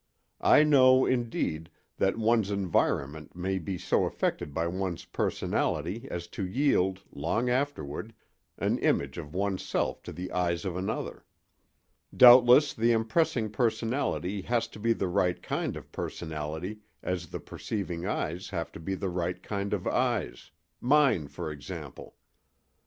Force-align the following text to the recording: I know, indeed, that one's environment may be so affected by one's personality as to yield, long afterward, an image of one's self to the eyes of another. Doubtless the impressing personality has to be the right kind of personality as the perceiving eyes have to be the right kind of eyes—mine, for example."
I 0.41 0.63
know, 0.63 1.05
indeed, 1.05 1.69
that 1.97 2.17
one's 2.17 2.49
environment 2.49 3.35
may 3.35 3.59
be 3.59 3.77
so 3.77 4.05
affected 4.05 4.51
by 4.51 4.65
one's 4.65 5.05
personality 5.05 6.07
as 6.09 6.25
to 6.29 6.43
yield, 6.43 7.03
long 7.11 7.51
afterward, 7.51 8.15
an 8.57 8.79
image 8.79 9.19
of 9.19 9.35
one's 9.35 9.63
self 9.63 10.01
to 10.01 10.11
the 10.11 10.31
eyes 10.31 10.65
of 10.65 10.75
another. 10.75 11.23
Doubtless 12.17 12.73
the 12.73 12.91
impressing 12.91 13.51
personality 13.51 14.41
has 14.41 14.67
to 14.69 14.79
be 14.79 14.93
the 14.93 15.07
right 15.07 15.39
kind 15.39 15.77
of 15.77 15.91
personality 15.91 16.79
as 17.03 17.27
the 17.27 17.39
perceiving 17.39 18.07
eyes 18.07 18.49
have 18.49 18.71
to 18.71 18.79
be 18.79 18.95
the 18.95 19.09
right 19.11 19.43
kind 19.43 19.71
of 19.71 19.85
eyes—mine, 19.85 21.27
for 21.27 21.51
example." 21.51 22.15